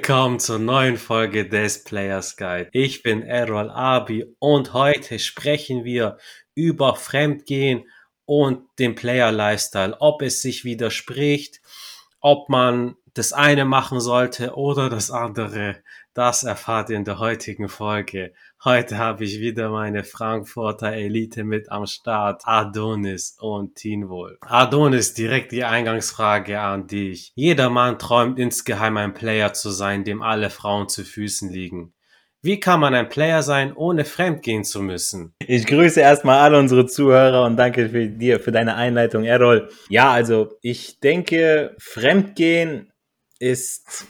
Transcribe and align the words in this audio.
willkommen 0.00 0.40
zur 0.40 0.58
neuen 0.58 0.96
Folge 0.96 1.46
des 1.46 1.84
Players 1.84 2.38
Guide. 2.38 2.70
Ich 2.72 3.02
bin 3.02 3.22
Errol 3.22 3.68
Abi 3.68 4.34
und 4.38 4.72
heute 4.72 5.18
sprechen 5.18 5.84
wir 5.84 6.16
über 6.54 6.96
Fremdgehen 6.96 7.84
und 8.24 8.62
den 8.78 8.94
Player 8.94 9.30
Lifestyle, 9.30 9.94
ob 10.00 10.22
es 10.22 10.40
sich 10.40 10.64
widerspricht, 10.64 11.60
ob 12.20 12.48
man 12.48 12.96
das 13.14 13.32
eine 13.32 13.64
machen 13.64 14.00
sollte 14.00 14.54
oder 14.54 14.88
das 14.88 15.10
andere. 15.10 15.82
Das 16.14 16.42
erfahrt 16.42 16.90
ihr 16.90 16.96
in 16.96 17.04
der 17.04 17.18
heutigen 17.18 17.68
Folge. 17.68 18.32
Heute 18.64 18.98
habe 18.98 19.24
ich 19.24 19.40
wieder 19.40 19.70
meine 19.70 20.04
Frankfurter 20.04 20.92
Elite 20.92 21.44
mit 21.44 21.70
am 21.70 21.86
Start, 21.86 22.42
Adonis 22.44 23.36
und 23.40 23.74
Tinwohl. 23.76 24.38
Adonis, 24.42 25.14
direkt 25.14 25.52
die 25.52 25.64
Eingangsfrage 25.64 26.60
an 26.60 26.86
dich. 26.86 27.32
Jeder 27.34 27.70
Mann 27.70 27.98
träumt 27.98 28.38
insgeheim 28.38 28.96
ein 28.96 29.14
Player 29.14 29.52
zu 29.52 29.70
sein, 29.70 30.04
dem 30.04 30.22
alle 30.22 30.50
Frauen 30.50 30.88
zu 30.88 31.04
Füßen 31.04 31.50
liegen. 31.50 31.94
Wie 32.42 32.58
kann 32.58 32.80
man 32.80 32.94
ein 32.94 33.10
Player 33.10 33.42
sein, 33.42 33.74
ohne 33.74 34.06
fremdgehen 34.06 34.64
zu 34.64 34.80
müssen? 34.80 35.34
Ich 35.46 35.66
grüße 35.66 36.00
erstmal 36.00 36.38
alle 36.38 36.58
unsere 36.58 36.86
Zuhörer 36.86 37.44
und 37.44 37.56
danke 37.56 37.90
für 37.90 38.06
dir, 38.06 38.40
für 38.40 38.50
deine 38.50 38.76
Einleitung, 38.76 39.24
Errol. 39.24 39.68
Ja, 39.90 40.10
also 40.10 40.56
ich 40.62 41.00
denke, 41.00 41.76
Fremdgehen 41.78 42.92
ist 43.38 44.06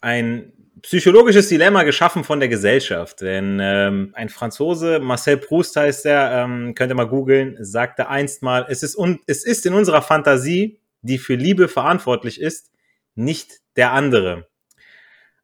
ein 0.00 0.52
psychologisches 0.82 1.48
Dilemma 1.48 1.84
geschaffen 1.84 2.24
von 2.24 2.40
der 2.40 2.48
Gesellschaft. 2.48 3.20
Denn 3.20 3.60
ähm, 3.62 4.10
ein 4.14 4.28
Franzose, 4.28 4.98
Marcel 4.98 5.36
Proust 5.36 5.76
heißt 5.76 6.06
er, 6.06 6.42
ähm, 6.42 6.74
könnt 6.74 6.90
ihr 6.90 6.96
mal 6.96 7.06
googeln, 7.06 7.56
sagte 7.60 8.08
einst 8.08 8.42
mal, 8.42 8.66
es 8.68 8.82
ist, 8.82 8.96
un 8.96 9.20
es 9.26 9.44
ist 9.44 9.64
in 9.66 9.74
unserer 9.74 10.02
Fantasie, 10.02 10.80
die 11.02 11.18
für 11.18 11.36
Liebe 11.36 11.68
verantwortlich 11.68 12.40
ist, 12.40 12.70
nicht 13.14 13.60
der 13.76 13.92
andere. 13.92 14.48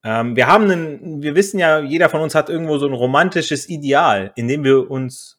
Ähm, 0.04 0.36
wir 0.36 0.46
haben 0.46 0.70
einen, 0.70 1.22
wir 1.22 1.34
wissen 1.34 1.58
ja, 1.58 1.80
jeder 1.80 2.08
von 2.08 2.20
uns 2.20 2.34
hat 2.34 2.48
irgendwo 2.48 2.78
so 2.78 2.86
ein 2.86 2.92
romantisches 2.92 3.68
Ideal, 3.68 4.32
in 4.36 4.48
dem 4.48 4.64
wir 4.64 4.90
uns 4.90 5.38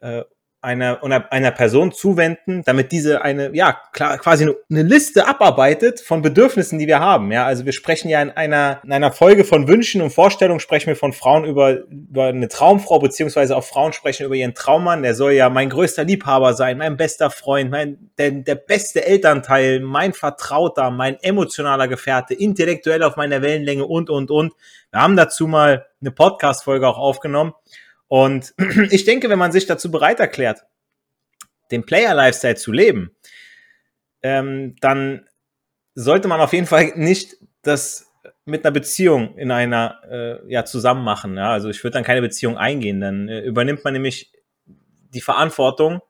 äh, 0.00 0.22
einer, 0.62 1.00
einer 1.32 1.50
Person 1.50 1.90
zuwenden, 1.90 2.62
damit 2.64 2.92
diese 2.92 3.22
eine, 3.22 3.50
ja, 3.52 3.80
klar, 3.92 4.16
quasi 4.18 4.44
eine 4.70 4.82
Liste 4.82 5.26
abarbeitet 5.26 6.00
von 6.00 6.22
Bedürfnissen, 6.22 6.78
die 6.78 6.86
wir 6.86 7.00
haben. 7.00 7.32
Ja, 7.32 7.44
also 7.44 7.64
wir 7.64 7.72
sprechen 7.72 8.08
ja 8.08 8.22
in 8.22 8.30
einer, 8.30 8.80
in 8.84 8.92
einer 8.92 9.10
Folge 9.10 9.42
von 9.42 9.66
Wünschen 9.66 10.00
und 10.02 10.10
Vorstellungen 10.10 10.60
sprechen 10.60 10.86
wir 10.86 10.96
von 10.96 11.12
Frauen 11.12 11.44
über, 11.44 11.80
über 11.90 12.26
eine 12.26 12.46
Traumfrau, 12.46 13.00
beziehungsweise 13.00 13.56
auch 13.56 13.64
Frauen 13.64 13.92
sprechen 13.92 14.24
über 14.24 14.36
ihren 14.36 14.54
Traummann. 14.54 15.02
Der 15.02 15.16
soll 15.16 15.32
ja 15.32 15.50
mein 15.50 15.68
größter 15.68 16.04
Liebhaber 16.04 16.54
sein, 16.54 16.78
mein 16.78 16.96
bester 16.96 17.30
Freund, 17.30 17.68
mein, 17.68 18.10
der, 18.16 18.30
der 18.30 18.54
beste 18.54 19.04
Elternteil, 19.04 19.80
mein 19.80 20.12
Vertrauter, 20.12 20.92
mein 20.92 21.16
emotionaler 21.22 21.88
Gefährte, 21.88 22.34
intellektuell 22.34 23.02
auf 23.02 23.16
meiner 23.16 23.42
Wellenlänge 23.42 23.84
und, 23.84 24.10
und, 24.10 24.30
und. 24.30 24.52
Wir 24.92 25.00
haben 25.00 25.16
dazu 25.16 25.48
mal 25.48 25.86
eine 26.00 26.12
Podcast-Folge 26.12 26.86
auch 26.86 26.98
aufgenommen. 26.98 27.52
Und 28.12 28.52
ich 28.90 29.06
denke, 29.06 29.30
wenn 29.30 29.38
man 29.38 29.52
sich 29.52 29.64
dazu 29.64 29.90
bereit 29.90 30.20
erklärt, 30.20 30.66
den 31.70 31.86
Player-Lifestyle 31.86 32.56
zu 32.56 32.70
leben, 32.70 33.16
ähm, 34.22 34.76
dann 34.82 35.26
sollte 35.94 36.28
man 36.28 36.38
auf 36.38 36.52
jeden 36.52 36.66
Fall 36.66 36.92
nicht 36.94 37.38
das 37.62 38.12
mit 38.44 38.66
einer 38.66 38.72
Beziehung 38.72 39.38
in 39.38 39.50
einer 39.50 40.02
äh, 40.10 40.52
ja 40.52 40.66
zusammen 40.66 41.04
machen. 41.04 41.38
Ja? 41.38 41.52
Also 41.52 41.70
ich 41.70 41.82
würde 41.82 41.94
dann 41.94 42.04
keine 42.04 42.20
Beziehung 42.20 42.58
eingehen. 42.58 43.00
Dann 43.00 43.30
äh, 43.30 43.40
übernimmt 43.40 43.82
man 43.82 43.94
nämlich 43.94 44.30
die 44.66 45.22
Verantwortung, 45.22 46.02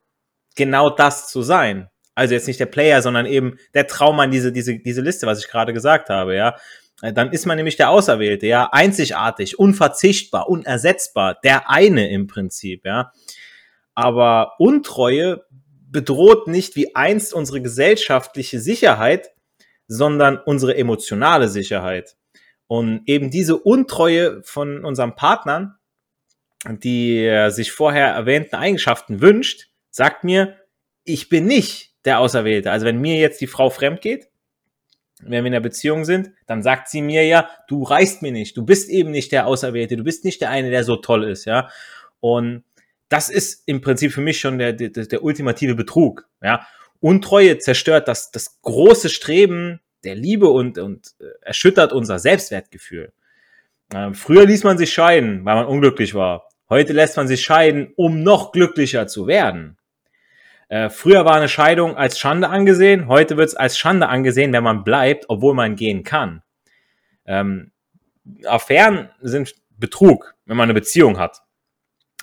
genau 0.57 0.91
das 0.91 1.29
zu 1.29 1.43
sein. 1.43 1.89
Also 2.17 2.35
jetzt 2.35 2.49
nicht 2.49 2.59
der 2.59 2.67
Player, 2.67 3.01
sondern 3.01 3.27
eben 3.27 3.59
der 3.75 3.87
Traummann, 3.87 4.33
diese, 4.33 4.51
diese, 4.51 4.77
diese 4.77 5.03
Liste, 5.03 5.29
was 5.29 5.39
ich 5.39 5.49
gerade 5.49 5.73
gesagt 5.73 6.09
habe, 6.09 6.35
ja. 6.35 6.57
Äh, 7.03 7.13
dann 7.13 7.33
ist 7.33 7.45
man 7.45 7.57
nämlich 7.59 7.77
der 7.77 7.91
Auserwählte, 7.91 8.47
ja, 8.47 8.71
einzigartig, 8.73 9.59
unverzichtbar, 9.59 10.49
unersetzbar, 10.49 11.39
der 11.45 11.69
eine 11.69 12.11
im 12.11 12.27
Prinzip, 12.27 12.87
ja. 12.87 13.13
Aber 13.95 14.55
Untreue 14.59 15.45
bedroht 15.91 16.47
nicht 16.49 16.75
wie 16.77 16.95
einst 16.97 17.35
unsere 17.35 17.61
gesellschaftliche 17.61 18.59
Sicherheit, 18.59 19.33
sondern 19.87 20.39
unsere 20.39 20.75
emotionale 20.79 21.49
Sicherheit. 21.49 22.17
Und 22.67 23.03
eben 23.05 23.31
diese 23.31 23.59
Untreue 23.59 24.43
von 24.45 24.87
unseren 24.87 25.15
Partnern, 25.15 25.75
die 26.67 27.49
sich 27.51 27.73
vorher 27.73 28.07
erwähnten 28.07 28.57
Eigenschaften 28.57 29.21
wünscht, 29.21 29.69
sagt 29.91 30.25
mir, 30.25 30.57
ich 31.05 31.29
bin 31.29 31.45
nicht 31.45 31.93
der 32.07 32.21
Auserwählte. 32.21 32.71
Also 32.71 32.87
wenn 32.87 32.99
mir 32.99 33.17
jetzt 33.17 33.43
die 33.43 33.47
Frau 33.47 33.69
fremd 33.69 34.01
geht, 34.01 34.31
wenn 35.23 35.31
wir 35.31 35.39
in 35.39 35.47
einer 35.47 35.61
Beziehung 35.61 36.05
sind, 36.05 36.31
dann 36.47 36.63
sagt 36.63 36.89
sie 36.89 37.03
mir 37.03 37.25
ja, 37.27 37.49
du 37.69 37.83
reichst 37.83 38.23
mir 38.23 38.33
nicht, 38.33 38.57
du 38.57 38.65
bist 38.65 38.91
eben 38.91 39.11
nicht 39.11 39.33
der 39.33 39.47
Auserwählte, 39.47 39.97
du 39.97 40.05
bist 40.05 40.25
nicht 40.25 40.41
der 40.41 40.51
eine, 40.51 40.71
der 40.71 40.85
so 40.85 40.97
toll 40.97 41.25
ist, 41.25 41.45
ja. 41.45 41.69
Und 42.21 42.65
das 43.09 43.29
ist 43.29 43.63
im 43.67 43.81
Prinzip 43.81 44.13
für 44.13 44.21
mich 44.21 44.41
schon 44.41 44.59
der, 44.59 44.73
der, 44.73 44.91
der 44.91 45.23
ultimative 45.23 45.75
Betrug, 45.75 46.29
ja. 46.43 46.67
Untreue 47.01 47.59
zerstört 47.59 48.07
das, 48.07 48.31
das 48.31 48.61
große 48.63 49.09
Streben 49.09 49.81
der 50.05 50.15
Liebe 50.15 50.49
und, 50.49 50.79
und 50.79 51.15
äh, 51.21 51.25
erschüttert 51.43 51.93
unser 51.93 52.19
Selbstwertgefühl. 52.19 53.13
Äh, 53.93 54.15
früher 54.15 54.47
ließ 54.47 54.65
man 54.65 54.79
sich 54.79 54.93
scheiden, 54.93 55.45
weil 55.45 55.57
man 55.57 55.67
unglücklich 55.67 56.15
war. 56.15 56.49
Heute 56.69 56.93
lässt 56.93 57.17
man 57.17 57.29
sich 57.29 57.43
scheiden, 57.43 57.93
um 57.97 58.23
noch 58.23 58.53
glücklicher 58.53 59.07
zu 59.07 59.27
werden. 59.27 59.77
Äh, 60.73 60.89
früher 60.89 61.27
war 61.27 61.35
eine 61.35 61.51
Scheidung 61.51 61.99
als 61.99 62.19
Schande 62.19 62.49
angesehen, 62.49 63.07
heute 63.07 63.37
wird 63.37 63.49
es 63.49 63.55
als 63.55 63.77
Schande 63.77 64.09
angesehen, 64.09 64.55
wenn 64.55 64.65
man 64.65 64.85
bleibt, 64.85 65.27
obwohl 65.29 65.53
man 65.53 65.77
gehen 65.77 66.03
kann. 66.03 66.41
Ähm, 67.27 67.73
Affären 68.47 69.11
sind 69.21 69.55
Betrug, 69.77 70.35
wenn 70.47 70.57
man 70.57 70.65
eine 70.65 70.73
Beziehung 70.73 71.19
hat. 71.19 71.43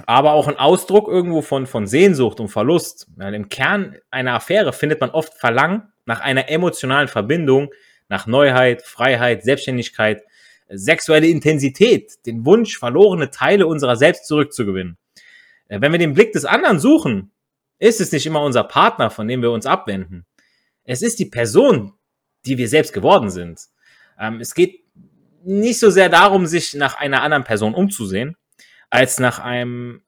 Aber 0.08 0.32
auch 0.32 0.48
ein 0.48 0.58
Ausdruck 0.58 1.08
irgendwo 1.08 1.44
von, 1.44 1.68
von 1.68 1.86
Sehnsucht 1.86 2.40
und 2.40 2.48
Verlust. 2.48 3.06
Ja, 3.20 3.30
Im 3.30 3.50
Kern 3.50 3.98
einer 4.10 4.34
Affäre 4.34 4.74
findet 4.74 5.00
man 5.00 5.12
oft 5.12 5.36
Verlangen 5.36 5.84
nach 6.08 6.22
einer 6.22 6.50
emotionalen 6.50 7.08
Verbindung, 7.08 7.70
nach 8.08 8.26
Neuheit, 8.26 8.82
Freiheit, 8.82 9.44
Selbstständigkeit, 9.44 10.24
sexuelle 10.70 11.28
Intensität, 11.28 12.26
den 12.26 12.48
Wunsch, 12.48 12.80
verlorene 12.80 13.30
Teile 13.30 13.68
unserer 13.68 13.96
selbst 13.96 14.26
zurückzugewinnen. 14.26 14.98
Äh, 15.68 15.82
wenn 15.82 15.92
wir 15.92 16.00
den 16.00 16.16
Blick 16.16 16.32
des 16.34 16.46
anderen 16.46 16.80
suchen, 16.80 17.32
ist 17.80 18.02
es 18.02 18.12
nicht 18.12 18.26
immer 18.26 18.42
unser 18.42 18.64
Partner, 18.64 19.10
von 19.10 19.28
dem 19.28 19.42
wir 19.42 19.52
uns 19.52 19.66
abwenden. 19.66 20.26
Es 20.84 21.02
ist 21.02 21.20
die 21.20 21.26
Person, 21.26 21.94
die 22.46 22.58
wir 22.58 22.70
selbst 22.70 22.94
geworden 22.94 23.30
sind. 23.30 23.62
Ähm, 24.20 24.40
es 24.40 24.54
geht 24.54 24.84
nicht 25.44 25.80
so 25.80 25.90
sehr 25.90 26.10
darum, 26.10 26.46
sich 26.46 26.74
nach 26.74 26.96
einer 27.00 27.22
anderen 27.22 27.44
Person 27.44 27.74
umzusehen, 27.74 28.36
als 28.90 29.20
nach 29.20 29.40
einem 29.40 30.04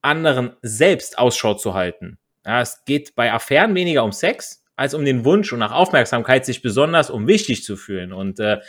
anderen 0.00 0.56
selbst 0.62 1.18
Ausschau 1.18 1.54
zu 1.54 1.74
halten. 1.74 2.18
Ja, 2.44 2.60
es 2.60 2.84
geht 2.84 3.14
bei 3.14 3.32
Affären 3.32 3.74
weniger 3.74 4.02
um 4.04 4.12
Sex, 4.12 4.64
als 4.74 4.94
um 4.94 5.04
den 5.04 5.24
Wunsch 5.24 5.52
und 5.52 5.60
nach 5.60 5.72
Aufmerksamkeit, 5.72 6.44
sich 6.44 6.62
besonders 6.62 7.08
um 7.08 7.28
wichtig 7.28 7.62
zu 7.62 7.76
fühlen. 7.76 8.12
Und 8.12 8.40
äh, 8.40 8.60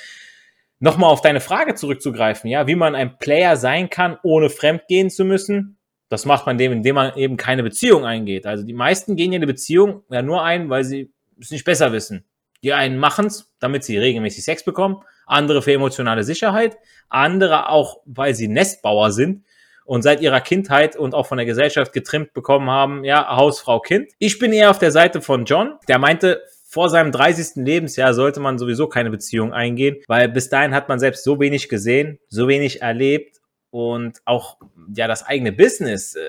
nochmal 0.79 1.09
auf 1.09 1.21
deine 1.21 1.41
Frage 1.41 1.73
zurückzugreifen, 1.73 2.49
ja, 2.49 2.67
wie 2.67 2.75
man 2.75 2.93
ein 2.93 3.17
Player 3.17 3.57
sein 3.57 3.89
kann, 3.89 4.17
ohne 4.21 4.49
fremdgehen 4.49 5.09
zu 5.09 5.25
müssen. 5.25 5.79
Das 6.09 6.25
macht 6.25 6.45
man 6.45 6.57
dem, 6.57 6.71
indem 6.71 6.95
man 6.95 7.15
eben 7.15 7.37
keine 7.37 7.63
Beziehung 7.63 8.05
eingeht. 8.05 8.45
Also 8.45 8.63
die 8.63 8.73
meisten 8.73 9.15
gehen 9.15 9.31
ja 9.31 9.37
eine 9.37 9.47
Beziehung 9.47 10.03
ja 10.09 10.21
nur 10.21 10.43
ein, 10.43 10.69
weil 10.69 10.83
sie 10.83 11.11
es 11.39 11.51
nicht 11.51 11.65
besser 11.65 11.91
wissen. 11.91 12.25
Die 12.63 12.73
einen 12.73 12.97
machen 12.97 13.25
es, 13.25 13.51
damit 13.59 13.83
sie 13.83 13.97
regelmäßig 13.97 14.43
Sex 14.43 14.63
bekommen, 14.63 15.03
andere 15.25 15.61
für 15.61 15.73
emotionale 15.73 16.23
Sicherheit, 16.23 16.77
andere 17.09 17.69
auch, 17.69 18.01
weil 18.05 18.35
sie 18.35 18.47
Nestbauer 18.47 19.11
sind 19.11 19.43
und 19.85 20.01
seit 20.01 20.21
ihrer 20.21 20.39
Kindheit 20.39 20.95
und 20.95 21.13
auch 21.13 21.25
von 21.25 21.37
der 21.37 21.45
Gesellschaft 21.45 21.91
getrimmt 21.91 22.33
bekommen 22.33 22.69
haben, 22.69 23.03
ja, 23.03 23.35
Hausfrau, 23.35 23.79
Kind. 23.79 24.11
Ich 24.19 24.39
bin 24.39 24.53
eher 24.53 24.69
auf 24.69 24.79
der 24.79 24.91
Seite 24.91 25.21
von 25.21 25.45
John, 25.45 25.77
der 25.87 25.99
meinte, 25.99 26.41
vor 26.73 26.89
seinem 26.89 27.11
30. 27.11 27.63
Lebensjahr 27.63 28.15
sollte 28.15 28.39
man 28.39 28.57
sowieso 28.57 28.87
keine 28.87 29.11
Beziehung 29.11 29.53
eingehen, 29.53 29.97
weil 30.07 30.27
bis 30.27 30.49
dahin 30.49 30.73
hat 30.73 30.89
man 30.89 30.97
selbst 30.97 31.23
so 31.23 31.39
wenig 31.39 31.69
gesehen, 31.69 32.17
so 32.29 32.47
wenig 32.47 32.81
erlebt 32.81 33.42
und 33.73 34.21
auch 34.25 34.57
ja 34.95 35.07
das 35.07 35.23
eigene 35.23 35.51
Business 35.51 36.13
äh, 36.13 36.21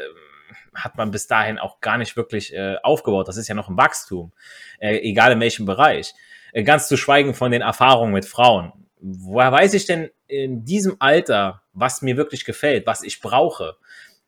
hat 0.75 0.97
man 0.97 1.11
bis 1.11 1.27
dahin 1.27 1.59
auch 1.59 1.83
gar 1.83 1.99
nicht 1.99 2.17
wirklich 2.17 2.55
äh, 2.55 2.77
aufgebaut. 2.83 3.29
Das 3.29 3.37
ist 3.37 3.49
ja 3.49 3.55
noch 3.55 3.69
ein 3.69 3.77
Wachstum, 3.77 4.33
äh, 4.79 4.97
egal 5.01 5.33
in 5.33 5.41
welchem 5.41 5.67
Bereich. 5.67 6.15
Äh, 6.55 6.63
ganz 6.63 6.89
zu 6.89 6.97
schweigen 6.97 7.35
von 7.35 7.51
den 7.51 7.61
Erfahrungen 7.61 8.15
mit 8.15 8.25
Frauen. 8.25 8.73
Woher 8.99 9.53
weiß 9.53 9.75
ich 9.75 9.85
denn 9.85 10.09
in 10.27 10.65
diesem 10.65 10.97
Alter, 11.01 11.61
was 11.75 12.01
mir 12.01 12.17
wirklich 12.17 12.47
gefällt, 12.47 12.87
was 12.87 13.03
ich 13.03 13.21
brauche? 13.21 13.77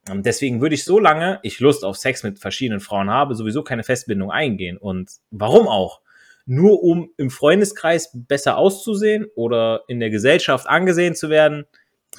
Deswegen 0.09 0.61
würde 0.61 0.75
ich 0.75 0.85
so 0.85 0.99
lange 0.99 1.41
ich 1.43 1.59
Lust 1.59 1.87
auf 1.87 1.97
Sex 1.97 2.23
mit 2.23 2.39
verschiedenen 2.39 2.81
Frauen 2.81 3.09
habe, 3.09 3.35
sowieso 3.35 3.63
keine 3.65 3.83
Festbindung 3.83 4.31
eingehen. 4.31 4.77
Und 4.77 5.11
warum 5.31 5.69
auch? 5.69 6.03
Nur 6.45 6.83
um 6.83 7.11
im 7.17 7.31
Freundeskreis 7.31 8.11
besser 8.13 8.59
auszusehen 8.59 9.27
oder 9.35 9.85
in 9.89 10.01
der 10.01 10.11
Gesellschaft 10.11 10.69
angesehen 10.69 11.15
zu 11.15 11.31
werden? 11.31 11.65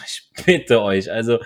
Ich 0.05 0.29
bitte 0.45 0.81
euch, 0.81 1.11
also 1.11 1.39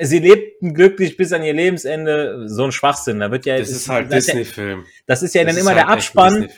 sie 0.00 0.18
lebten 0.18 0.74
glücklich 0.74 1.16
bis 1.16 1.32
an 1.32 1.42
ihr 1.42 1.52
Lebensende, 1.52 2.44
so 2.46 2.64
ein 2.64 2.72
Schwachsinn. 2.72 3.20
Da 3.20 3.30
wird 3.30 3.46
ja. 3.46 3.58
Das 3.58 3.70
ist 3.70 3.88
halt 3.88 4.12
Disney-Film. 4.12 4.84
Das 5.06 5.22
ist 5.22 5.34
ja 5.34 5.44
das 5.44 5.54
dann 5.54 5.60
immer 5.60 5.70
halt 5.70 5.78
der 5.78 5.88
Abspann, 5.88 6.48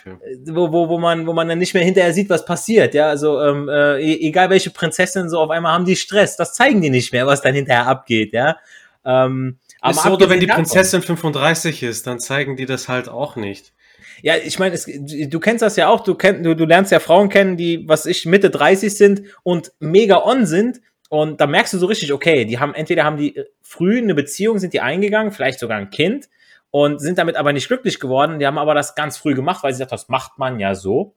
wo, 0.45 0.71
wo, 0.71 0.89
wo, 0.89 0.97
man, 0.97 1.25
wo 1.27 1.33
man 1.33 1.47
dann 1.47 1.59
nicht 1.59 1.73
mehr 1.73 1.83
hinterher 1.83 2.13
sieht, 2.13 2.29
was 2.29 2.45
passiert. 2.45 2.93
Ja, 2.93 3.07
also 3.07 3.41
ähm, 3.41 3.69
äh, 3.69 4.01
e-, 4.01 4.27
egal 4.27 4.49
welche 4.49 4.71
Prinzessin 4.71 5.29
so 5.29 5.39
auf 5.39 5.49
einmal 5.49 5.73
haben 5.73 5.85
die 5.85 5.95
Stress, 5.95 6.35
das 6.35 6.53
zeigen 6.53 6.81
die 6.81 6.89
nicht 6.89 7.13
mehr, 7.13 7.27
was 7.27 7.41
dann 7.41 7.55
hinterher 7.55 7.87
abgeht. 7.87 8.33
Ja. 8.33 8.57
Ähm, 9.05 9.57
aber 9.81 9.93
so, 9.93 10.09
oder 10.09 10.29
wenn 10.29 10.39
die 10.39 10.47
Prinzessin 10.47 11.01
35 11.01 11.83
ist, 11.83 12.05
dann 12.05 12.19
zeigen 12.19 12.57
die 12.57 12.65
das 12.65 12.89
halt 12.89 13.07
auch 13.07 13.35
nicht. 13.35 13.73
Ja, 14.21 14.35
ich 14.35 14.59
meine, 14.59 14.77
du 14.77 15.39
kennst 15.39 15.61
das 15.61 15.77
ja 15.77 15.87
auch, 15.87 16.01
du, 16.01 16.13
kenn, 16.15 16.43
du, 16.43 16.53
du 16.53 16.65
lernst 16.65 16.91
ja 16.91 16.99
Frauen 16.99 17.29
kennen, 17.29 17.55
die, 17.55 17.87
was 17.87 18.05
ich, 18.05 18.25
Mitte 18.25 18.49
30 18.49 18.93
sind 18.93 19.21
und 19.43 19.71
mega 19.79 20.21
on 20.25 20.45
sind 20.45 20.81
und 21.09 21.41
da 21.41 21.47
merkst 21.47 21.73
du 21.73 21.79
so 21.79 21.87
richtig, 21.87 22.13
okay, 22.13 22.45
die 22.45 22.59
haben 22.59 22.75
entweder 22.75 23.03
haben 23.03 23.17
die 23.17 23.43
früh 23.61 23.97
eine 23.97 24.13
Beziehung, 24.13 24.59
sind 24.59 24.73
die 24.73 24.79
eingegangen, 24.79 25.31
vielleicht 25.31 25.59
sogar 25.59 25.77
ein 25.77 25.89
Kind 25.89 26.29
und 26.69 26.99
sind 26.99 27.17
damit 27.17 27.35
aber 27.35 27.51
nicht 27.51 27.67
glücklich 27.67 27.99
geworden. 27.99 28.37
Die 28.37 28.45
haben 28.45 28.59
aber 28.59 28.75
das 28.75 28.93
ganz 28.93 29.17
früh 29.17 29.33
gemacht, 29.33 29.63
weil 29.63 29.73
sie 29.73 29.79
sagt, 29.79 29.91
das 29.91 30.07
macht 30.07 30.37
man 30.37 30.59
ja 30.59 30.75
so. 30.75 31.15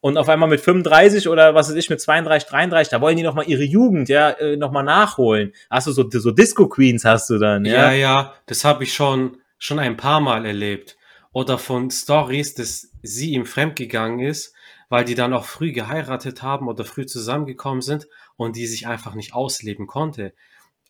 Und 0.00 0.18
auf 0.18 0.28
einmal 0.28 0.48
mit 0.48 0.60
35 0.60 1.28
oder 1.28 1.54
was 1.54 1.68
weiß 1.68 1.76
ich, 1.76 1.90
mit 1.90 2.00
32, 2.00 2.48
33, 2.48 2.90
da 2.90 3.00
wollen 3.00 3.16
die 3.16 3.22
nochmal 3.22 3.48
ihre 3.48 3.64
Jugend, 3.64 4.08
ja, 4.08 4.30
äh, 4.30 4.56
nochmal 4.56 4.84
nachholen. 4.84 5.52
Hast 5.68 5.86
du 5.88 5.92
so, 5.92 6.08
so 6.08 6.30
Disco 6.30 6.68
Queens 6.68 7.04
hast 7.04 7.30
du 7.30 7.38
dann, 7.38 7.64
ja? 7.64 7.90
Ja, 7.90 7.92
ja, 7.92 8.34
das 8.46 8.64
habe 8.64 8.84
ich 8.84 8.94
schon, 8.94 9.38
schon 9.58 9.78
ein 9.78 9.96
paar 9.96 10.20
Mal 10.20 10.46
erlebt. 10.46 10.96
Oder 11.32 11.58
von 11.58 11.90
Stories, 11.90 12.54
dass 12.54 12.90
sie 13.02 13.32
ihm 13.32 13.46
fremdgegangen 13.46 14.20
ist, 14.20 14.54
weil 14.90 15.04
die 15.04 15.14
dann 15.14 15.32
auch 15.32 15.46
früh 15.46 15.72
geheiratet 15.72 16.42
haben 16.42 16.68
oder 16.68 16.84
früh 16.84 17.06
zusammengekommen 17.06 17.80
sind 17.80 18.06
und 18.36 18.56
die 18.56 18.66
sich 18.66 18.86
einfach 18.86 19.14
nicht 19.14 19.34
ausleben 19.34 19.86
konnte. 19.86 20.34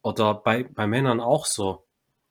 Oder 0.02 0.34
bei, 0.34 0.64
bei 0.64 0.86
Männern 0.86 1.20
auch 1.20 1.46
so. 1.46 1.86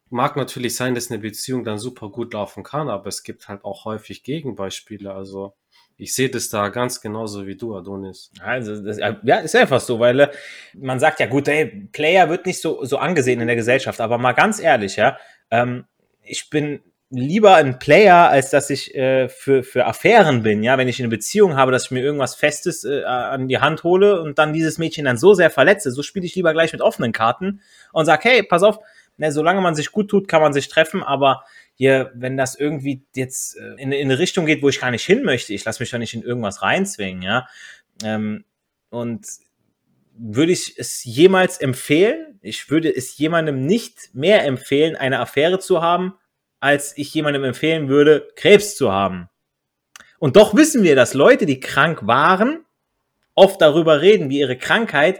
Mag 0.09 0.35
natürlich 0.35 0.75
sein, 0.75 0.93
dass 0.93 1.09
eine 1.09 1.19
Beziehung 1.19 1.63
dann 1.63 1.79
super 1.79 2.09
gut 2.09 2.33
laufen 2.33 2.63
kann, 2.63 2.89
aber 2.89 3.07
es 3.07 3.23
gibt 3.23 3.47
halt 3.47 3.63
auch 3.63 3.85
häufig 3.85 4.23
Gegenbeispiele. 4.23 5.13
Also 5.13 5.55
ich 5.97 6.13
sehe 6.13 6.29
das 6.29 6.49
da 6.49 6.69
ganz 6.69 7.01
genauso 7.01 7.47
wie 7.47 7.55
du, 7.55 7.75
Adonis. 7.75 8.31
Also, 8.39 8.81
das, 8.83 8.97
ja, 8.97 9.37
ist 9.37 9.55
einfach 9.55 9.79
so, 9.79 9.99
weil 9.99 10.19
äh, 10.19 10.31
man 10.75 10.99
sagt 10.99 11.19
ja, 11.19 11.27
gut, 11.27 11.47
ey, 11.47 11.87
Player 11.91 12.29
wird 12.29 12.45
nicht 12.45 12.61
so, 12.61 12.83
so 12.83 12.97
angesehen 12.97 13.41
in 13.41 13.47
der 13.47 13.55
Gesellschaft, 13.55 14.01
aber 14.01 14.17
mal 14.17 14.33
ganz 14.33 14.59
ehrlich, 14.59 14.95
ja, 14.95 15.17
ähm, 15.51 15.85
ich 16.21 16.49
bin 16.49 16.81
lieber 17.15 17.55
ein 17.55 17.77
Player, 17.77 18.29
als 18.29 18.49
dass 18.49 18.69
ich 18.69 18.95
äh, 18.95 19.29
für, 19.29 19.63
für 19.63 19.85
Affären 19.85 20.41
bin, 20.41 20.63
ja, 20.63 20.77
wenn 20.77 20.87
ich 20.87 20.99
eine 20.99 21.09
Beziehung 21.09 21.55
habe, 21.55 21.71
dass 21.71 21.85
ich 21.85 21.91
mir 21.91 22.01
irgendwas 22.01 22.35
Festes 22.35 22.83
äh, 22.83 23.03
an 23.03 23.47
die 23.47 23.59
Hand 23.59 23.83
hole 23.83 24.21
und 24.21 24.39
dann 24.39 24.53
dieses 24.53 24.77
Mädchen 24.77 25.05
dann 25.05 25.17
so 25.17 25.33
sehr 25.33 25.51
verletze, 25.51 25.91
so 25.91 26.01
spiele 26.01 26.25
ich 26.25 26.35
lieber 26.35 26.53
gleich 26.53 26.73
mit 26.73 26.81
offenen 26.81 27.11
Karten 27.11 27.61
und 27.91 28.05
sag, 28.05 28.23
hey, 28.23 28.41
pass 28.41 28.63
auf, 28.63 28.79
ne, 29.17 29.31
solange 29.31 29.61
man 29.61 29.75
sich 29.75 29.91
gut 29.91 30.09
tut, 30.09 30.27
kann 30.27 30.41
man 30.41 30.53
sich 30.53 30.69
treffen, 30.69 31.03
aber 31.03 31.43
hier, 31.75 32.11
wenn 32.15 32.35
das 32.35 32.55
irgendwie 32.55 33.03
jetzt 33.15 33.57
äh, 33.57 33.75
in, 33.77 33.91
in 33.91 34.09
eine 34.09 34.17
Richtung 34.17 34.45
geht, 34.45 34.63
wo 34.63 34.69
ich 34.69 34.81
gar 34.81 34.91
nicht 34.91 35.05
hin 35.05 35.23
möchte, 35.23 35.53
ich 35.53 35.65
lasse 35.65 35.83
mich 35.83 35.91
doch 35.91 35.99
nicht 35.99 36.15
in 36.15 36.23
irgendwas 36.23 36.61
reinzwingen, 36.61 37.21
ja. 37.21 37.47
Ähm, 38.03 38.43
und 38.89 39.25
würde 40.15 40.51
ich 40.51 40.77
es 40.77 41.03
jemals 41.03 41.57
empfehlen? 41.57 42.39
Ich 42.41 42.69
würde 42.69 42.95
es 42.95 43.17
jemandem 43.17 43.65
nicht 43.65 44.13
mehr 44.13 44.45
empfehlen, 44.45 44.95
eine 44.95 45.19
Affäre 45.19 45.59
zu 45.59 45.81
haben, 45.81 46.13
als 46.63 46.97
ich 46.97 47.13
jemandem 47.13 47.43
empfehlen 47.43 47.89
würde, 47.89 48.29
Krebs 48.37 48.77
zu 48.77 48.89
haben. 48.89 49.29
Und 50.17 50.37
doch 50.37 50.55
wissen 50.55 50.81
wir, 50.81 50.95
dass 50.95 51.13
Leute, 51.13 51.45
die 51.45 51.59
krank 51.59 52.07
waren, 52.07 52.63
oft 53.35 53.61
darüber 53.61 53.99
reden, 53.99 54.29
wie 54.29 54.39
ihre 54.39 54.57
Krankheit 54.57 55.19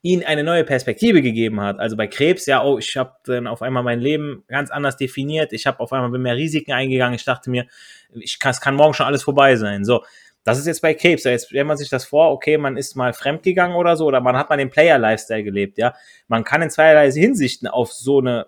ihnen 0.00 0.24
eine 0.24 0.44
neue 0.44 0.64
Perspektive 0.64 1.20
gegeben 1.20 1.60
hat. 1.60 1.78
Also 1.78 1.94
bei 1.94 2.06
Krebs, 2.06 2.46
ja, 2.46 2.64
oh, 2.64 2.78
ich 2.78 2.96
habe 2.96 3.12
dann 3.24 3.46
auf 3.46 3.60
einmal 3.60 3.82
mein 3.82 4.00
Leben 4.00 4.44
ganz 4.48 4.70
anders 4.70 4.96
definiert. 4.96 5.52
Ich 5.52 5.66
habe 5.66 5.78
auf 5.80 5.92
einmal 5.92 6.08
mehr 6.18 6.36
Risiken 6.36 6.72
eingegangen. 6.72 7.16
Ich 7.16 7.24
dachte 7.26 7.50
mir, 7.50 7.66
ich 8.14 8.38
kann, 8.38 8.52
es 8.52 8.60
kann 8.62 8.74
morgen 8.74 8.94
schon 8.94 9.04
alles 9.04 9.22
vorbei 9.22 9.56
sein. 9.56 9.84
So, 9.84 10.02
das 10.42 10.58
ist 10.58 10.66
jetzt 10.66 10.80
bei 10.80 10.94
Krebs. 10.94 11.24
Jetzt 11.24 11.48
stellt 11.48 11.66
man 11.66 11.76
sich 11.76 11.90
das 11.90 12.06
vor, 12.06 12.30
okay, 12.32 12.56
man 12.56 12.78
ist 12.78 12.96
mal 12.96 13.12
fremdgegangen 13.12 13.76
oder 13.76 13.94
so, 13.94 14.06
oder 14.06 14.22
man 14.22 14.38
hat 14.38 14.48
mal 14.48 14.56
den 14.56 14.70
Player-Lifestyle 14.70 15.44
gelebt, 15.44 15.76
ja. 15.76 15.94
Man 16.28 16.44
kann 16.44 16.62
in 16.62 16.70
zweierlei 16.70 17.10
Hinsichten 17.10 17.68
auf 17.68 17.92
so 17.92 18.20
eine 18.20 18.46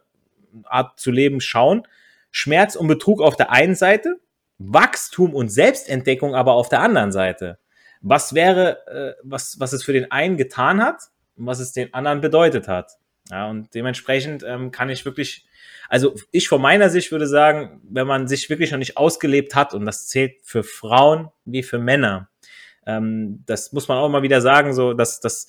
Art 0.64 0.98
zu 0.98 1.10
leben 1.10 1.42
schauen. 1.42 1.86
Schmerz 2.30 2.76
und 2.76 2.88
Betrug 2.88 3.20
auf 3.20 3.36
der 3.36 3.50
einen 3.50 3.74
Seite, 3.74 4.20
Wachstum 4.58 5.34
und 5.34 5.48
Selbstentdeckung 5.50 6.34
aber 6.34 6.52
auf 6.52 6.68
der 6.68 6.80
anderen 6.80 7.12
Seite. 7.12 7.58
Was 8.02 8.34
wäre, 8.34 8.86
äh, 8.86 9.14
was, 9.22 9.58
was 9.60 9.72
es 9.72 9.84
für 9.84 9.92
den 9.92 10.10
einen 10.10 10.36
getan 10.36 10.82
hat 10.82 11.10
und 11.36 11.46
was 11.46 11.58
es 11.58 11.72
den 11.72 11.92
anderen 11.94 12.20
bedeutet 12.20 12.68
hat. 12.68 12.98
Ja, 13.30 13.48
und 13.48 13.74
dementsprechend 13.74 14.42
ähm, 14.42 14.70
kann 14.70 14.90
ich 14.90 15.04
wirklich, 15.04 15.46
also 15.88 16.14
ich 16.32 16.48
von 16.48 16.60
meiner 16.60 16.90
Sicht 16.90 17.12
würde 17.12 17.26
sagen, 17.26 17.80
wenn 17.84 18.06
man 18.06 18.26
sich 18.26 18.50
wirklich 18.50 18.70
noch 18.70 18.78
nicht 18.78 18.96
ausgelebt 18.96 19.54
hat, 19.54 19.74
und 19.74 19.84
das 19.86 20.08
zählt 20.08 20.34
für 20.42 20.62
Frauen 20.62 21.28
wie 21.44 21.62
für 21.62 21.78
Männer, 21.78 22.28
ähm, 22.86 23.42
das 23.46 23.72
muss 23.72 23.88
man 23.88 23.98
auch 23.98 24.08
mal 24.08 24.22
wieder 24.22 24.40
sagen, 24.40 24.72
so 24.72 24.94
dass 24.94 25.20
das 25.20 25.46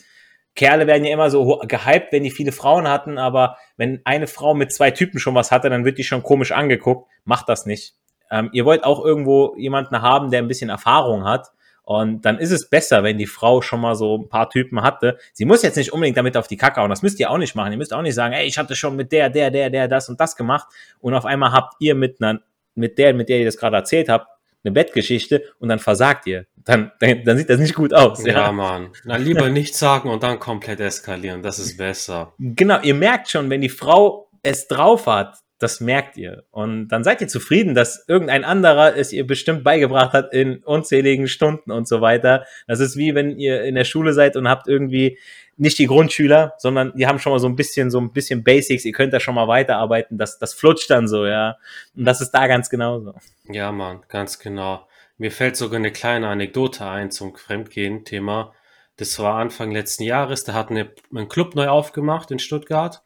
Kerle 0.56 0.86
werden 0.88 1.06
ja 1.06 1.14
immer 1.14 1.30
so 1.30 1.62
gehypt, 1.68 2.12
wenn 2.12 2.24
die 2.24 2.32
viele 2.32 2.52
Frauen 2.52 2.88
hatten, 2.88 3.18
aber 3.18 3.58
wenn 3.78 4.02
eine 4.04 4.28
Frau 4.28 4.54
mit 4.54 4.74
zwei 4.74 4.92
Typen 4.92 5.20
schon 5.20 5.36
was 5.36 5.52
hatte, 5.52 5.70
dann 5.70 5.86
wird 5.86 5.98
die 5.98 6.04
schon 6.04 6.24
komisch 6.24 6.52
angeguckt. 6.52 7.10
Macht 7.24 7.48
das 7.48 7.66
nicht. 7.66 7.96
Ähm, 8.30 8.50
ihr 8.54 8.66
wollt 8.66 8.84
auch 8.84 9.04
irgendwo 9.04 9.56
jemanden 9.58 10.02
haben, 10.02 10.32
der 10.32 10.42
ein 10.42 10.48
bisschen 10.48 10.70
Erfahrung 10.70 11.26
hat. 11.26 11.52
Und 11.84 12.26
dann 12.26 12.38
ist 12.38 12.52
es 12.52 12.70
besser, 12.70 13.04
wenn 13.04 13.18
die 13.18 13.26
Frau 13.26 13.62
schon 13.62 13.82
mal 13.82 13.96
so 13.96 14.18
ein 14.18 14.30
paar 14.30 14.50
Typen 14.50 14.82
hatte. 14.82 15.18
Sie 15.34 15.46
muss 15.46 15.64
jetzt 15.64 15.78
nicht 15.78 15.92
unbedingt 15.92 16.16
damit 16.16 16.38
auf 16.38 16.48
die 16.48 16.58
Kacke 16.58 16.80
hauen. 16.80 16.90
Das 16.90 17.02
müsst 17.02 17.20
ihr 17.20 17.30
auch 17.30 17.38
nicht 17.38 17.56
machen. 17.56 17.72
Ihr 17.72 17.78
müsst 17.78 17.94
auch 17.94 18.02
nicht 18.02 18.16
sagen, 18.16 18.34
ey, 18.34 18.46
ich 18.46 18.58
hatte 18.58 18.76
schon 18.76 18.96
mit 18.96 19.12
der, 19.12 19.30
der, 19.30 19.52
der, 19.52 19.70
der, 19.70 19.88
das 19.88 20.08
und 20.08 20.20
das 20.20 20.36
gemacht. 20.36 20.68
Und 21.00 21.14
auf 21.14 21.26
einmal 21.26 21.52
habt 21.52 21.76
ihr 21.80 21.96
mit 21.96 22.22
einer, 22.22 22.40
mit 22.76 22.98
der, 22.98 23.14
mit 23.14 23.30
der 23.30 23.40
ihr 23.40 23.46
das 23.46 23.58
gerade 23.58 23.78
erzählt 23.78 24.10
habt, 24.10 24.28
eine 24.64 24.72
Bettgeschichte 24.72 25.44
und 25.60 25.70
dann 25.70 25.80
versagt 25.80 26.28
ihr. 26.28 26.46
Dann, 26.56 26.92
dann, 27.00 27.24
dann 27.24 27.38
sieht 27.38 27.50
das 27.50 27.60
nicht 27.60 27.76
gut 27.76 27.94
aus. 27.94 28.24
Ja, 28.26 28.34
ja 28.34 28.52
Mann. 28.52 28.92
Na, 29.04 29.18
lieber 29.18 29.50
nichts 29.50 29.80
sagen 29.80 30.10
und 30.10 30.24
dann 30.24 30.40
komplett 30.40 30.80
eskalieren. 30.80 31.42
Das 31.42 31.60
ist 31.60 31.78
besser. 31.78 32.34
Genau, 32.38 32.80
ihr 32.82 32.94
merkt 32.94 33.30
schon, 33.30 33.50
wenn 33.50 33.62
die 33.62 33.70
Frau 33.70 34.30
es 34.44 34.68
drauf 34.68 35.08
hat, 35.08 35.38
das 35.62 35.80
merkt 35.80 36.18
ihr. 36.18 36.44
Und 36.50 36.88
dann 36.88 37.04
seid 37.04 37.22
ihr 37.22 37.28
zufrieden, 37.28 37.76
dass 37.76 38.04
irgendein 38.08 38.44
anderer 38.44 38.96
es 38.96 39.14
ihr 39.14 39.28
bestimmt 39.28 39.64
beigebracht 39.64 40.14
hat 40.14 40.34
in 40.34 40.64
unzähligen 40.64 41.28
Stunden 41.28 41.72
und 41.72 41.88
so 41.88 42.02
weiter. 42.02 42.46
Das 42.68 42.80
ist 42.80 42.98
wie 42.98 43.14
wenn 43.14 43.38
ihr 43.38 43.64
in 43.64 43.76
der 43.76 43.84
Schule 43.84 44.14
seid 44.14 44.36
und 44.36 44.48
habt 44.48 44.68
irgendwie 44.68 45.20
nicht 45.62 45.78
die 45.78 45.88
Grundschüler, 45.88 46.54
sondern 46.58 46.94
die 46.96 47.08
haben 47.08 47.20
schon 47.20 47.32
mal 47.32 47.40
so 47.40 47.48
ein 47.48 47.56
bisschen, 47.56 47.92
so 47.92 48.00
ein 48.00 48.12
bisschen 48.12 48.44
Basics. 48.44 48.86
Ihr 48.86 48.92
könnt 48.92 49.14
da 49.14 49.20
schon 49.20 49.36
mal 49.36 49.48
weiterarbeiten. 49.48 50.18
Das, 50.18 50.40
das 50.40 50.54
flutscht 50.54 50.90
dann 50.90 51.08
so, 51.08 51.26
ja. 51.26 51.58
Und 51.96 52.06
das 52.06 52.22
ist 52.22 52.32
da 52.32 52.48
ganz 52.48 52.70
genauso. 52.70 53.14
Ja, 53.50 53.72
Mann, 53.72 54.02
ganz 54.08 54.40
genau. 54.40 54.88
Mir 55.18 55.32
fällt 55.32 55.56
sogar 55.56 55.80
eine 55.80 55.92
kleine 55.92 56.28
Anekdote 56.28 56.86
ein 56.86 57.12
zum 57.12 57.36
Fremdgehen-Thema. 57.36 58.54
Das 58.98 59.18
war 59.20 59.36
Anfang 59.36 59.72
letzten 59.72 60.04
Jahres. 60.04 60.44
Da 60.44 60.54
hat 60.54 60.70
eine, 60.70 60.92
ein 61.14 61.30
Club 61.30 61.56
neu 61.56 61.68
aufgemacht 61.68 62.32
in 62.32 62.40
Stuttgart 62.40 63.02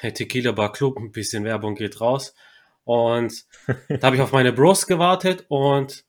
hey, 0.00 0.12
Tequila 0.12 0.52
Bar 0.52 0.72
Club, 0.72 0.98
ein 0.98 1.12
bisschen 1.12 1.44
Werbung 1.44 1.74
geht 1.74 2.00
raus. 2.00 2.34
Und 2.84 3.44
da 3.88 4.06
habe 4.06 4.16
ich 4.16 4.22
auf 4.22 4.32
meine 4.32 4.52
Bros 4.52 4.86
gewartet 4.86 5.44
und 5.48 6.04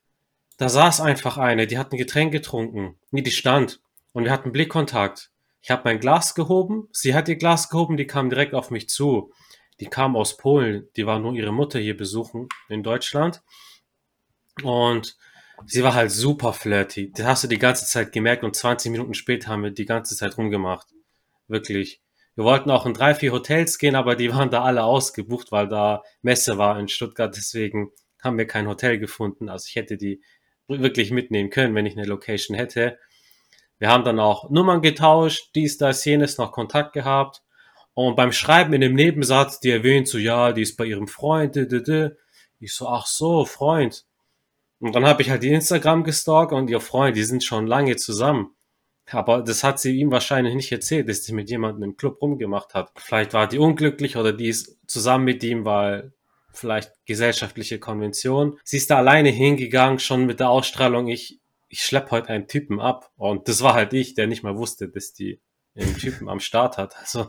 da 0.58 0.70
saß 0.70 1.02
einfach 1.02 1.38
eine, 1.38 1.68
die 1.68 1.78
hat 1.78 1.92
ein 1.92 1.98
Getränk 1.98 2.32
getrunken. 2.32 2.98
Nee, 3.12 3.22
die 3.22 3.32
stand. 3.32 3.82
Und 4.14 4.26
wir 4.26 4.32
hatten 4.32 4.52
Blickkontakt. 4.52 5.32
Ich 5.62 5.70
habe 5.70 5.84
mein 5.86 6.00
Glas 6.00 6.34
gehoben, 6.36 6.88
sie 6.92 7.14
hat 7.14 7.30
ihr 7.30 7.36
Glas 7.36 7.70
gehoben, 7.70 7.98
die 7.98 8.08
kam 8.08 8.30
direkt 8.30 8.54
auf 8.54 8.72
mich 8.72 8.90
zu. 8.90 9.32
Die 9.80 9.88
kam 9.88 10.16
aus 10.16 10.38
Polen, 10.38 10.88
die 10.96 11.06
war 11.06 11.20
nur 11.20 11.34
ihre 11.34 11.52
Mutter 11.52 11.80
hier 11.80 11.98
besuchen 11.98 12.48
in 12.70 12.84
Deutschland. 12.84 13.42
Und 14.64 15.18
sie 15.66 15.84
war 15.84 15.94
halt 15.94 16.12
super 16.12 16.54
flirty. 16.54 17.12
Das 17.12 17.26
hast 17.26 17.44
du 17.44 17.48
die 17.48 17.60
ganze 17.60 17.86
Zeit 17.86 18.12
gemerkt 18.12 18.44
und 18.44 18.56
20 18.56 18.92
Minuten 18.92 19.14
später 19.14 19.50
haben 19.50 19.64
wir 19.64 19.72
die 19.72 19.86
ganze 19.86 20.16
Zeit 20.16 20.38
rumgemacht. 20.38 20.88
Wirklich. 21.48 22.02
Wir 22.36 22.46
wollten 22.46 22.72
auch 22.72 22.86
in 22.86 22.94
drei, 22.94 23.14
vier 23.14 23.34
Hotels 23.34 23.78
gehen, 23.78 23.96
aber 23.96 24.16
die 24.16 24.34
waren 24.34 24.50
da 24.50 24.64
alle 24.64 24.84
ausgebucht, 24.84 25.52
weil 25.52 25.68
da 25.68 26.02
Messe 26.22 26.58
war 26.58 26.80
in 26.80 26.88
Stuttgart. 26.88 27.36
Deswegen 27.36 27.92
haben 28.22 28.38
wir 28.38 28.48
kein 28.48 28.68
Hotel 28.68 29.00
gefunden. 29.00 29.50
Also 29.50 29.66
ich 29.68 29.76
hätte 29.76 29.98
die 29.98 30.22
wirklich 30.68 31.12
mitnehmen 31.12 31.50
können, 31.50 31.76
wenn 31.76 31.86
ich 31.86 31.98
eine 31.98 32.08
Location 32.08 32.56
hätte. 32.56 32.98
Wir 33.82 33.90
haben 33.90 34.04
dann 34.04 34.20
auch 34.20 34.52
Nummern 34.52 34.84
getauscht, 34.84 35.56
dies, 35.56 35.80
das, 35.80 36.06
jenes, 36.06 36.38
noch 36.38 36.52
Kontakt 36.52 36.94
gehabt. 36.94 37.42
Und 37.96 38.16
beim 38.16 38.32
Schreiben 38.32 38.74
in 38.74 38.82
dem 38.82 38.94
Nebensatz, 38.94 39.60
die 39.60 39.72
erwähnt 39.72 40.08
so, 40.08 40.20
ja, 40.20 40.52
die 40.54 40.62
ist 40.62 40.78
bei 40.78 40.86
ihrem 40.86 41.08
Freund. 41.08 41.58
Ich 42.60 42.76
so, 42.76 42.88
ach 42.88 43.08
so, 43.08 43.44
Freund. 43.44 44.06
Und 44.78 44.94
dann 44.94 45.08
habe 45.08 45.24
ich 45.24 45.32
halt 45.32 45.42
die 45.42 45.52
Instagram 45.52 46.04
gestalkt 46.04 46.54
und 46.54 46.70
ihr 46.70 46.80
Freund, 46.80 47.18
die 47.18 47.24
sind 47.24 47.44
schon 47.44 47.66
lange 47.66 47.96
zusammen. 47.96 48.56
Aber 49.10 49.42
das 49.42 49.64
hat 49.64 49.80
sie 49.80 49.98
ihm 49.98 50.12
wahrscheinlich 50.12 50.54
nicht 50.54 50.72
erzählt, 50.72 51.10
dass 51.10 51.24
sie 51.24 51.34
mit 51.34 51.50
jemandem 51.50 51.82
im 51.82 51.98
Club 51.98 52.22
rumgemacht 52.22 52.76
hat. 52.76 52.92
Vielleicht 52.98 53.34
war 53.34 53.48
die 53.48 53.58
unglücklich 53.58 54.16
oder 54.16 54.32
die 54.32 54.50
ist 54.50 54.78
zusammen 54.86 55.26
mit 55.26 55.44
ihm, 55.44 55.66
weil 55.66 56.14
vielleicht 56.54 56.92
gesellschaftliche 57.08 57.80
Konvention. 57.80 58.60
Sie 58.64 58.78
ist 58.78 58.92
da 58.92 58.98
alleine 58.98 59.30
hingegangen, 59.30 59.98
schon 59.98 60.28
mit 60.28 60.40
der 60.40 60.52
Ausstrahlung, 60.52 61.08
ich, 61.08 61.41
ich 61.72 61.84
schlepp 61.84 62.12
heute 62.12 62.30
einen 62.30 62.48
Typen 62.48 62.80
ab. 62.80 63.12
Und 63.18 63.48
das 63.48 63.64
war 63.64 63.74
halt 63.74 63.94
ich, 63.94 64.14
der 64.14 64.28
nicht 64.28 64.44
mal 64.44 64.58
wusste, 64.58 64.90
dass 64.90 65.14
die 65.14 65.40
einen 65.76 65.98
Typen 65.98 66.30
am 66.30 66.40
Start 66.40 66.78
hat. 66.78 66.96
Also, 66.98 67.28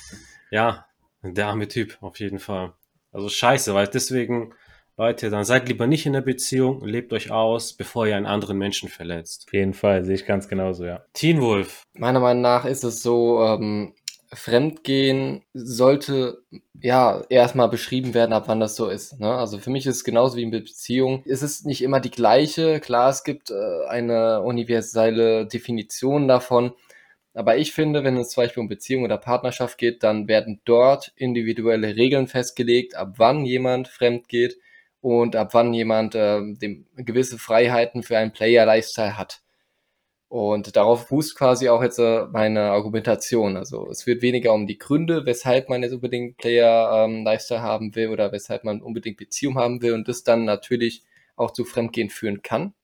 ja, 0.50 0.86
Der 1.22 1.48
arme 1.48 1.68
Typ, 1.68 1.98
auf 2.00 2.18
jeden 2.20 2.38
Fall. 2.38 2.72
Also 3.12 3.28
scheiße, 3.28 3.74
weil 3.74 3.88
deswegen, 3.88 4.54
Leute, 4.96 5.28
dann 5.28 5.44
seid 5.44 5.68
lieber 5.68 5.88
nicht 5.88 6.06
in 6.06 6.12
der 6.12 6.20
Beziehung, 6.20 6.84
lebt 6.84 7.12
euch 7.12 7.32
aus, 7.32 7.72
bevor 7.72 8.06
ihr 8.06 8.16
einen 8.16 8.26
anderen 8.26 8.56
Menschen 8.56 8.88
verletzt. 8.88 9.46
Auf 9.48 9.52
jeden 9.52 9.74
Fall, 9.74 10.04
sehe 10.04 10.14
ich 10.14 10.24
ganz 10.24 10.46
genauso, 10.48 10.84
ja. 10.84 11.04
Teen 11.12 11.40
Wolf. 11.40 11.82
Meiner 11.94 12.20
Meinung 12.20 12.42
nach 12.42 12.64
ist 12.64 12.84
es 12.84 13.02
so, 13.02 13.42
ähm, 13.42 13.94
Fremdgehen 14.32 15.42
sollte 15.54 16.42
ja 16.80 17.22
erstmal 17.28 17.68
beschrieben 17.68 18.14
werden, 18.14 18.32
ab 18.32 18.44
wann 18.46 18.60
das 18.60 18.76
so 18.76 18.88
ist. 18.88 19.18
Ne? 19.18 19.34
Also 19.34 19.58
für 19.58 19.70
mich 19.70 19.86
ist 19.86 19.96
es 19.96 20.04
genauso 20.04 20.36
wie 20.36 20.44
in 20.44 20.52
Beziehung. 20.52 21.24
Es 21.26 21.42
ist 21.42 21.66
nicht 21.66 21.82
immer 21.82 21.98
die 22.00 22.12
gleiche. 22.12 22.78
Klar, 22.80 23.10
es 23.10 23.24
gibt 23.24 23.50
äh, 23.50 23.86
eine 23.88 24.42
universelle 24.42 25.46
Definition 25.46 26.28
davon. 26.28 26.72
Aber 27.34 27.56
ich 27.56 27.72
finde, 27.72 28.04
wenn 28.04 28.16
es 28.16 28.30
zum 28.30 28.44
Beispiel 28.44 28.60
um 28.60 28.68
Beziehung 28.68 29.04
oder 29.04 29.18
Partnerschaft 29.18 29.78
geht, 29.78 30.02
dann 30.02 30.28
werden 30.28 30.60
dort 30.64 31.12
individuelle 31.16 31.96
Regeln 31.96 32.26
festgelegt, 32.28 32.96
ab 32.96 33.14
wann 33.16 33.44
jemand 33.44 33.88
fremd 33.88 34.28
geht 34.28 34.58
und 35.00 35.36
ab 35.36 35.54
wann 35.54 35.72
jemand 35.72 36.14
äh, 36.14 36.40
dem, 36.54 36.86
gewisse 36.96 37.38
Freiheiten 37.38 38.02
für 38.02 38.18
einen 38.18 38.32
Player-Lifestyle 38.32 39.16
hat. 39.18 39.42
Und 40.30 40.76
darauf 40.76 41.08
fußt 41.08 41.34
quasi 41.34 41.68
auch 41.68 41.82
jetzt 41.82 41.98
äh, 41.98 42.24
meine 42.30 42.70
Argumentation. 42.70 43.56
Also 43.56 43.88
es 43.90 44.06
wird 44.06 44.22
weniger 44.22 44.54
um 44.54 44.68
die 44.68 44.78
Gründe, 44.78 45.26
weshalb 45.26 45.68
man 45.68 45.82
jetzt 45.82 45.92
unbedingt 45.92 46.36
Player-Lifestyle 46.36 47.58
ähm, 47.58 47.66
haben 47.66 47.96
will 47.96 48.10
oder 48.10 48.30
weshalb 48.30 48.62
man 48.62 48.80
unbedingt 48.80 49.16
Beziehung 49.16 49.56
haben 49.56 49.82
will 49.82 49.92
und 49.92 50.06
das 50.06 50.22
dann 50.22 50.44
natürlich 50.44 51.02
auch 51.34 51.50
zu 51.50 51.64
Fremdgehen 51.64 52.10
führen 52.10 52.42
kann. 52.42 52.74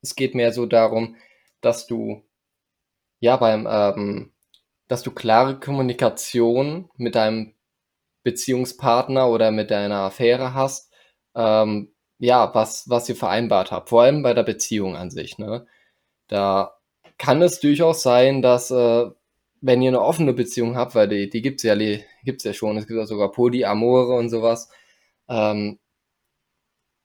Es 0.00 0.16
geht 0.16 0.34
mehr 0.34 0.54
so 0.54 0.64
darum, 0.64 1.16
dass 1.60 1.86
du 1.86 2.22
ja 3.20 3.36
beim, 3.36 3.68
ähm, 3.70 4.32
dass 4.88 5.02
du 5.02 5.10
klare 5.10 5.60
Kommunikation 5.60 6.88
mit 6.96 7.14
deinem 7.14 7.52
Beziehungspartner 8.22 9.28
oder 9.28 9.50
mit 9.50 9.70
deiner 9.70 9.96
Affäre 9.96 10.54
hast, 10.54 10.90
ähm, 11.34 11.92
ja, 12.18 12.54
was, 12.54 12.88
was 12.88 13.06
ihr 13.10 13.16
vereinbart 13.16 13.70
habt, 13.70 13.90
vor 13.90 14.00
allem 14.00 14.22
bei 14.22 14.32
der 14.32 14.44
Beziehung 14.44 14.96
an 14.96 15.10
sich, 15.10 15.36
ne? 15.36 15.66
Da 16.28 16.74
kann 17.18 17.42
es 17.42 17.60
durchaus 17.60 18.02
sein, 18.02 18.42
dass 18.42 18.70
äh, 18.70 19.06
wenn 19.60 19.82
ihr 19.82 19.88
eine 19.88 20.02
offene 20.02 20.34
Beziehung 20.34 20.76
habt, 20.76 20.94
weil 20.94 21.08
die, 21.08 21.30
die 21.30 21.42
gibt's 21.42 21.62
ja, 21.62 21.74
die 21.76 22.04
gibt's 22.24 22.44
ja 22.44 22.52
schon, 22.52 22.76
es 22.76 22.86
gibt 22.86 22.98
ja 22.98 23.06
sogar 23.06 23.32
Polyamore 23.32 24.14
und 24.14 24.28
sowas, 24.30 24.68
ähm, 25.28 25.78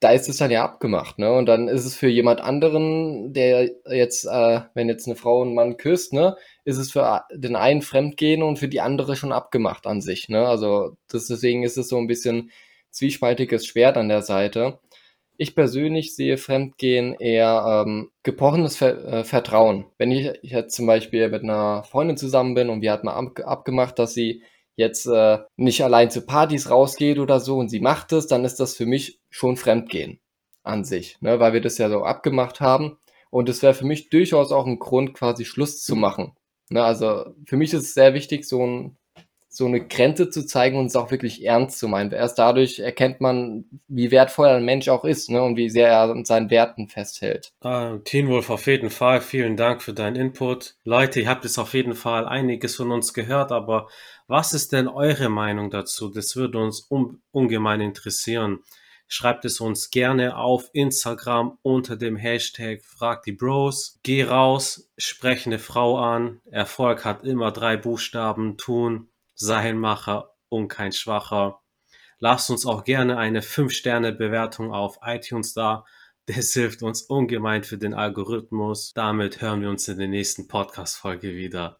da 0.02 0.12
ist 0.12 0.30
es 0.30 0.38
dann 0.38 0.52
ja 0.52 0.64
abgemacht, 0.64 1.20
ne? 1.20 1.32
Und 1.34 1.46
dann 1.48 1.68
ist 1.68 1.86
es 1.86 1.96
für 1.96 2.08
jemand 2.08 2.40
anderen, 2.40 3.34
der 3.34 3.70
jetzt, 3.90 4.26
äh, 4.26 4.62
wenn 4.74 4.88
jetzt 4.88 5.08
eine 5.08 5.18
Frau 5.18 5.42
einen 5.42 5.54
Mann 5.56 5.76
küsst, 5.78 6.14
ne, 6.14 6.38
ist 6.64 6.78
es 6.78 6.92
für 6.92 7.24
den 7.34 7.56
einen 7.58 7.82
Fremdgehen 7.82 8.42
und 8.44 8.60
für 8.60 8.70
die 8.70 8.80
andere 8.82 9.16
schon 9.18 9.34
abgemacht 9.34 9.86
an 9.88 10.00
sich, 10.02 10.30
ne? 10.30 10.48
Also 10.48 10.96
das, 11.10 11.28
deswegen 11.28 11.64
ist 11.64 11.78
es 11.78 11.90
so 11.90 11.98
ein 11.98 12.08
bisschen 12.08 12.52
zwiespaltiges 12.92 13.66
Schwert 13.66 13.98
an 13.98 14.08
der 14.10 14.22
Seite. 14.22 14.80
Ich 15.42 15.56
persönlich 15.56 16.18
sehe 16.18 16.38
Fremdgehen 16.38 17.14
eher 17.14 17.86
ähm, 17.88 18.12
gebrochenes 18.24 18.76
Ver 18.76 19.06
äh, 19.06 19.24
Vertrauen. 19.24 19.86
Wenn 19.98 20.12
ich, 20.12 20.30
ich 20.42 20.52
jetzt 20.52 20.76
zum 20.76 20.86
Beispiel 20.86 21.30
mit 21.30 21.44
einer 21.44 21.86
Freundin 21.86 22.18
zusammen 22.18 22.56
bin 22.56 22.70
und 22.70 22.82
wir 22.82 22.92
hatten 22.92 23.08
ab 23.08 23.40
abgemacht, 23.46 23.98
dass 24.00 24.14
sie 24.14 24.44
jetzt 24.76 25.06
äh, 25.08 25.38
nicht 25.56 25.82
allein 25.82 26.12
zu 26.12 26.26
Partys 26.26 26.70
rausgeht 26.70 27.20
oder 27.20 27.40
so 27.40 27.58
und 27.58 27.70
sie 27.70 27.80
macht 27.80 28.12
es, 28.12 28.28
dann 28.28 28.44
ist 28.44 28.60
das 28.60 28.76
für 28.76 28.86
mich 28.86 29.22
schon 29.30 29.56
Fremdgehen 29.56 30.20
an 30.64 30.84
sich, 30.84 31.16
ne, 31.22 31.40
weil 31.40 31.54
wir 31.54 31.62
das 31.62 31.78
ja 31.78 31.90
so 31.90 32.04
abgemacht 32.04 32.60
haben. 32.60 32.98
Und 33.30 33.48
es 33.48 33.64
wäre 33.64 33.74
für 33.74 33.86
mich 33.86 34.10
durchaus 34.10 34.52
auch 34.52 34.66
ein 34.66 34.78
Grund, 34.78 35.14
quasi 35.14 35.46
Schluss 35.46 35.82
zu 35.82 35.96
machen. 35.96 36.34
Ne, 36.70 36.84
also 36.84 37.28
für 37.46 37.56
mich 37.56 37.74
ist 37.74 37.84
es 37.84 37.94
sehr 37.94 38.14
wichtig, 38.14 38.44
so 38.44 38.66
ein 38.66 38.98
so 39.60 39.66
eine 39.66 39.86
Grenze 39.86 40.30
zu 40.30 40.46
zeigen 40.46 40.80
und 40.80 40.86
es 40.86 40.96
auch 40.96 41.12
wirklich 41.12 41.44
ernst 41.44 41.80
zu 41.80 41.90
meinen. 41.90 42.12
Erst 42.12 42.40
dadurch 42.40 42.80
erkennt 42.80 43.20
man, 43.20 43.66
wie 43.90 44.10
wertvoll 44.10 44.48
ein 44.48 44.64
Mensch 44.64 44.88
auch 44.88 45.04
ist 45.04 45.30
ne, 45.30 45.44
und 45.44 45.58
wie 45.58 45.70
sehr 45.70 45.90
er 45.90 46.10
an 46.10 46.24
seinen 46.24 46.50
Werten 46.50 46.88
festhält. 46.88 47.52
Ah, 47.60 47.98
Teen 48.06 48.30
Wolf, 48.30 48.50
auf 48.50 48.68
jeden 48.68 48.90
Fall. 48.90 49.20
Vielen 49.20 49.58
Dank 49.58 49.84
für 49.84 49.94
deinen 49.94 50.16
Input. 50.16 50.76
Leute, 50.86 51.20
ihr 51.20 51.30
habt 51.30 51.44
jetzt 51.44 51.60
auf 51.60 51.74
jeden 51.74 51.94
Fall 51.94 52.26
einiges 52.26 52.78
von 52.78 52.90
uns 52.92 53.14
gehört, 53.14 53.52
aber 53.52 53.90
was 54.28 54.54
ist 54.54 54.72
denn 54.72 54.88
eure 54.88 55.28
Meinung 55.28 55.70
dazu? 55.70 56.08
Das 56.08 56.38
würde 56.38 56.60
uns 56.60 56.88
un 56.90 57.22
ungemein 57.32 57.82
interessieren. 57.82 58.60
Schreibt 59.12 59.44
es 59.44 59.60
uns 59.60 59.90
gerne 59.90 60.38
auf 60.38 60.70
Instagram 60.72 61.58
unter 61.64 61.98
dem 61.98 62.16
Hashtag 62.16 62.82
Frag 62.86 63.24
die 63.24 63.34
Bros. 63.34 64.00
Geh 64.04 64.24
raus, 64.24 64.90
spreche 64.98 65.50
eine 65.50 65.60
Frau 65.60 65.98
an. 65.98 66.40
Erfolg 66.50 67.04
hat 67.04 67.26
immer 67.26 67.52
drei 67.52 67.76
Buchstaben. 67.76 68.56
Tun, 68.56 69.09
sei 69.40 69.74
Macher 69.74 70.36
und 70.50 70.68
kein 70.68 70.92
Schwacher. 70.92 71.62
Lasst 72.20 72.50
uns 72.50 72.66
auch 72.66 72.84
gerne 72.84 73.18
eine 73.18 73.42
5-Sterne-Bewertung 73.42 74.74
auf 74.74 75.00
iTunes 75.02 75.54
da. 75.54 75.86
Das 76.26 76.52
hilft 76.54 76.84
uns 76.84 77.02
ungemein 77.02 77.64
für 77.64 77.78
den 77.78 77.94
Algorithmus. 77.94 78.92
Damit 78.94 79.42
hören 79.42 79.62
wir 79.62 79.70
uns 79.70 79.88
in 79.88 79.98
der 79.98 80.10
nächsten 80.10 80.48
Podcast-Folge 80.48 81.34
wieder. 81.36 81.80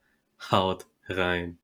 Haut 0.50 0.88
rein. 1.10 1.60